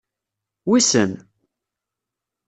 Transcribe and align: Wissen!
Wissen! 0.67 1.11